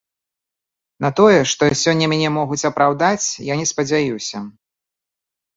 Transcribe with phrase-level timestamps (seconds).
[1.05, 4.37] На тое, што сёння мяне могуць апраўдаць, я не спадзяюся.